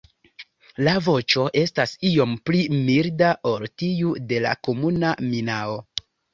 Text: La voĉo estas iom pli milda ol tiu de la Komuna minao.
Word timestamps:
La 0.87 0.95
voĉo 1.07 1.43
estas 1.63 1.93
iom 2.13 2.33
pli 2.51 2.63
milda 2.89 3.31
ol 3.53 3.69
tiu 3.85 4.17
de 4.33 4.43
la 4.49 4.57
Komuna 4.71 5.15
minao. 5.31 5.81